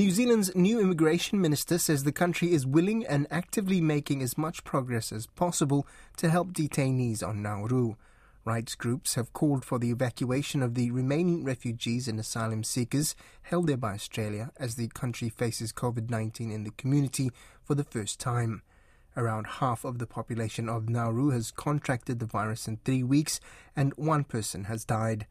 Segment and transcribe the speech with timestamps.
[0.00, 4.64] New Zealand's new immigration minister says the country is willing and actively making as much
[4.64, 5.86] progress as possible
[6.16, 7.96] to help detainees on Nauru.
[8.46, 13.66] Rights groups have called for the evacuation of the remaining refugees and asylum seekers held
[13.66, 17.30] there by Australia as the country faces COVID 19 in the community
[17.62, 18.62] for the first time.
[19.18, 23.38] Around half of the population of Nauru has contracted the virus in three weeks,
[23.76, 25.26] and one person has died.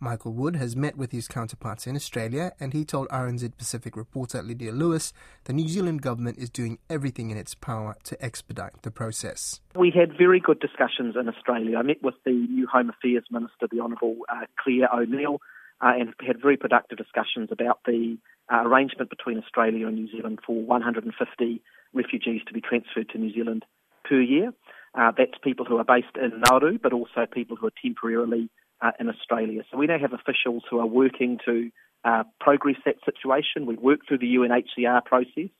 [0.00, 4.42] Michael Wood has met with his counterparts in Australia and he told RNZ Pacific reporter
[4.42, 5.12] Lydia Lewis
[5.44, 9.60] the New Zealand government is doing everything in its power to expedite the process.
[9.74, 11.78] We had very good discussions in Australia.
[11.78, 15.38] I met with the new Home Affairs Minister, the Honourable uh, Clare O'Neil,
[15.80, 18.16] uh, and had very productive discussions about the
[18.52, 23.32] uh, arrangement between Australia and New Zealand for 150 refugees to be transferred to New
[23.32, 23.64] Zealand
[24.08, 24.52] per year.
[24.94, 28.48] Uh, that's people who are based in Nauru, but also people who are temporarily
[28.80, 29.62] uh, in Australia.
[29.70, 31.70] So we now have officials who are working to
[32.04, 33.66] uh, progress that situation.
[33.66, 35.50] We work through the UNHCR process,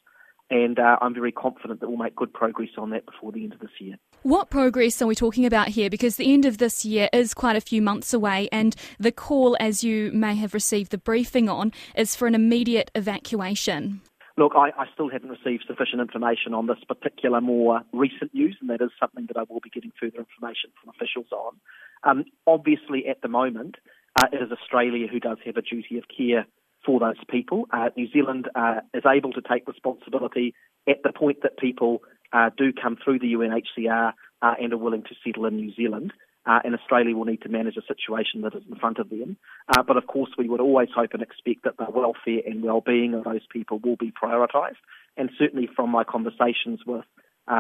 [0.51, 3.55] and uh, I'm very confident that we'll make good progress on that before the end
[3.55, 3.97] of this year.
[4.23, 5.89] What progress are we talking about here?
[5.89, 9.57] Because the end of this year is quite a few months away, and the call,
[9.59, 14.01] as you may have received the briefing on, is for an immediate evacuation.
[14.37, 18.69] Look, I, I, still haven't received sufficient information on this particular more recent news, and
[18.69, 21.55] that is something that I will be getting further information from officials on.
[22.05, 23.77] Um, obviously, at the moment,
[24.17, 26.47] uh, it is Australia who does have a duty of care
[26.85, 27.67] for those people.
[27.73, 30.55] Uh, New Zealand uh, is able to take responsibility
[30.89, 35.03] at the point that people uh, do come through the UNHCR uh, and are willing
[35.03, 36.13] to settle in New Zealand
[36.47, 39.39] uh, and Australia will need to manage a situation that is in front of them.
[39.87, 43.25] But of course, we would always hope and expect that the welfare and well-being of
[43.25, 44.77] those people will be prioritised.
[45.17, 47.05] And certainly, from my conversations with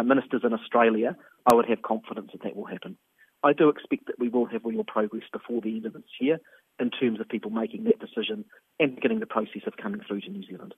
[0.04, 1.16] ministers in Australia,
[1.50, 2.98] I would have confidence that that will happen.
[3.44, 6.40] I do expect that we will have real progress before the end of this year
[6.80, 8.44] in terms of people making that decision
[8.80, 10.74] and getting the process of coming through to New Zealand.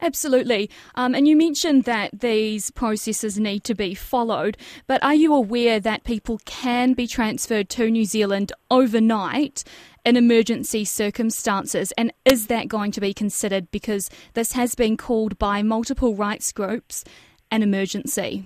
[0.00, 0.68] Absolutely.
[0.96, 4.56] Um, and you mentioned that these processes need to be followed,
[4.88, 9.62] but are you aware that people can be transferred to New Zealand overnight
[10.04, 11.92] in emergency circumstances?
[11.96, 16.50] And is that going to be considered because this has been called by multiple rights
[16.52, 17.04] groups
[17.52, 18.44] an emergency?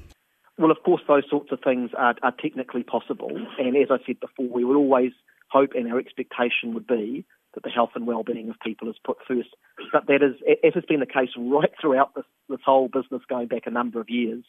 [0.59, 3.31] Well, of course, those sorts of things are, are technically possible.
[3.59, 5.13] And as I said before, we would always
[5.51, 7.25] hope and our expectation would be
[7.55, 9.49] that the health and well-being of people is put first.
[9.93, 10.35] But that is,
[10.65, 14.01] as has been the case right throughout this, this whole business going back a number
[14.01, 14.45] of years,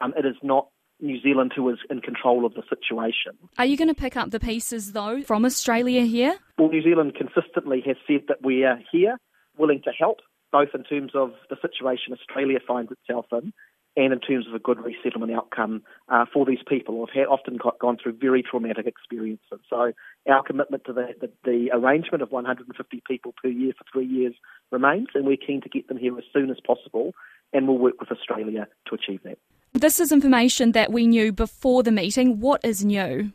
[0.00, 0.68] um, it is not
[1.00, 3.32] New Zealand who is in control of the situation.
[3.56, 6.36] Are you going to pick up the pieces, though, from Australia here?
[6.56, 9.16] Well, New Zealand consistently has said that we are here,
[9.56, 10.18] willing to help,
[10.50, 13.52] both in terms of the situation Australia finds itself in
[13.98, 17.26] and in terms of a good resettlement outcome uh, for these people who have had,
[17.26, 19.58] often got, gone through very traumatic experiences.
[19.68, 19.92] So
[20.30, 24.34] our commitment to the, the, the, arrangement of 150 people per year for three years
[24.70, 27.12] remains, and we're keen to get them here as soon as possible,
[27.52, 29.38] and we'll work with Australia to achieve that.
[29.72, 32.38] This is information that we knew before the meeting.
[32.38, 33.32] What is new?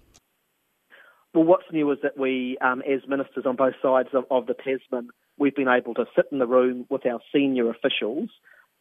[1.33, 4.53] Well, what's new is that we, um, as ministers on both sides of, of the
[4.53, 8.29] Tasman, we've been able to sit in the room with our senior officials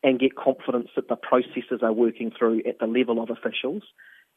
[0.02, 3.82] and get confidence that the processes are working through at the level of officials.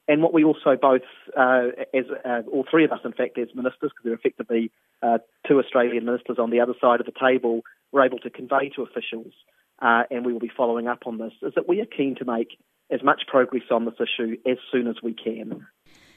[0.08, 1.02] And what we also both,
[1.36, 4.72] uh, as uh, all three of us, in fact, as ministers, because there are effectively
[5.02, 5.18] uh,
[5.48, 7.62] two Australian ministers on the other side of the table,
[7.92, 9.34] were able to convey to officials,
[9.82, 12.26] uh, and we will be following up on this, is that we are keen to
[12.26, 12.58] make
[12.92, 15.66] as much progress on this issue as soon as we can.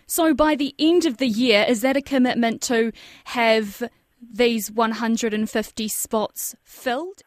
[0.07, 2.93] So, by the end of the year, is that a commitment to
[3.25, 3.89] have
[4.21, 7.23] these 150 spots filled?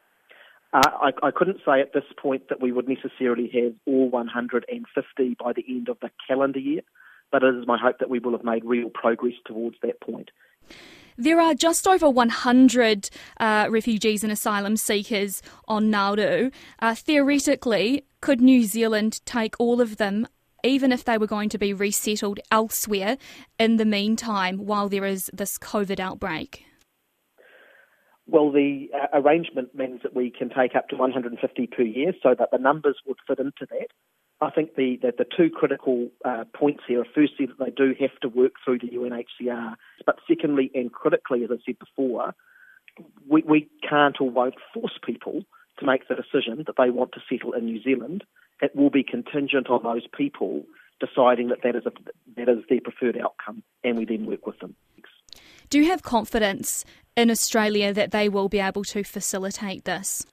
[0.73, 5.37] Uh, I, I, couldn't say at this point that we would necessarily have all 150
[5.43, 6.81] by the end of the calendar year,
[7.29, 10.31] but it is my hope that we will have made real progress towards that point.
[11.17, 16.51] There are just over 100 uh, refugees and asylum seekers on Nauru.
[16.79, 20.25] Uh, theoretically, could New Zealand take all of them,
[20.63, 23.17] even if they were going to be resettled elsewhere
[23.59, 26.65] in the meantime while there is this COVID outbreak?
[28.27, 32.35] Well, the uh, arrangement means that we can take up to 150 per year, so
[32.37, 33.87] that the numbers would fit into that.
[34.41, 37.93] I think the, the, the two critical uh, points here are firstly that they do
[37.99, 39.75] have to work through the UNHCR,
[40.05, 42.33] but secondly and critically, as I said before,
[43.29, 45.43] we, we can't or won't force people
[45.79, 48.23] to make the decision that they want to settle in New Zealand.
[48.61, 50.63] It will be contingent on those people
[50.99, 51.91] deciding that that is, a,
[52.35, 54.75] that is their preferred outcome, and we then work with them.
[55.69, 56.83] Do you have confidence
[57.15, 60.25] in Australia that they will be able to facilitate this?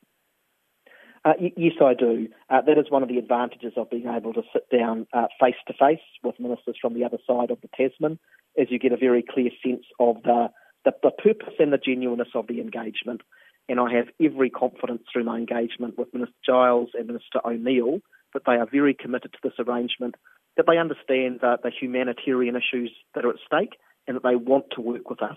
[1.24, 2.28] Uh, y- yes, I do.
[2.48, 5.06] Uh, that is one of the advantages of being able to sit down
[5.40, 8.18] face to face with ministers from the other side of the Tasman,
[8.58, 10.48] as you get a very clear sense of the,
[10.84, 13.22] the, the purpose and the genuineness of the engagement.
[13.68, 17.98] And I have every confidence through my engagement with Minister Giles and Minister O'Neil
[18.32, 20.14] that they are very committed to this arrangement,
[20.56, 24.66] that they understand uh, the humanitarian issues that are at stake, and that they want
[24.72, 25.36] to work with us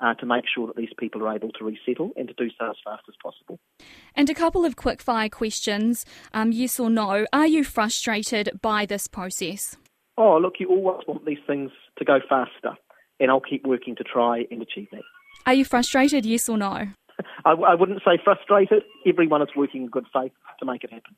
[0.00, 2.70] uh, to make sure that these people are able to resettle and to do so
[2.70, 3.58] as fast as possible.
[4.14, 6.04] And a couple of quick fire questions
[6.34, 7.26] um, yes or no.
[7.32, 9.76] Are you frustrated by this process?
[10.18, 12.76] Oh, look, you always want these things to go faster,
[13.20, 15.02] and I'll keep working to try and achieve that.
[15.44, 16.88] Are you frustrated, yes or no?
[17.44, 18.82] I, I wouldn't say frustrated.
[19.06, 21.14] Everyone is working in good faith to make it happen.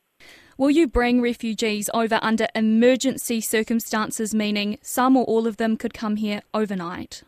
[0.56, 5.94] Will you bring refugees over under emergency circumstances, meaning some or all of them could
[5.94, 7.22] come here overnight?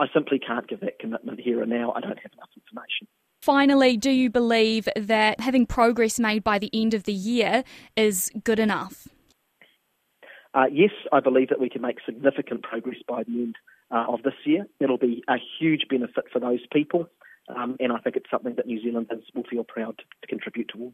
[0.00, 1.92] I simply can't give that commitment here and now.
[1.92, 3.06] I don't have enough information.
[3.42, 7.64] Finally, do you believe that having progress made by the end of the year
[7.96, 9.08] is good enough?
[10.54, 13.56] Uh, yes, I believe that we can make significant progress by the end
[13.90, 14.66] uh, of this year.
[14.80, 17.06] It'll be a huge benefit for those people,
[17.54, 20.68] um, and I think it's something that New Zealanders will feel proud to, to contribute
[20.68, 20.88] towards.